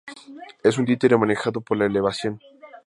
[0.63, 2.39] Es un títere manejado por elevación.